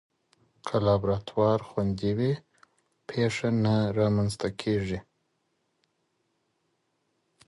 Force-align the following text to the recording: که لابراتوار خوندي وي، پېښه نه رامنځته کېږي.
که 0.65 0.75
لابراتوار 0.85 1.59
خوندي 1.69 2.11
وي، 2.17 2.33
پېښه 3.09 3.47
نه 3.63 3.75
رامنځته 3.99 4.49
کېږي. 4.61 4.99